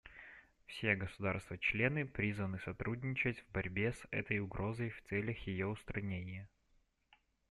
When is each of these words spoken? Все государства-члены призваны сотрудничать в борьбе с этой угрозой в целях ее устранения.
Все 0.65 0.95
государства-члены 0.95 2.07
призваны 2.07 2.57
сотрудничать 2.57 3.37
в 3.39 3.51
борьбе 3.51 3.93
с 3.93 4.01
этой 4.09 4.39
угрозой 4.39 4.89
в 4.89 4.99
целях 5.03 5.37
ее 5.45 5.67
устранения. 5.67 6.49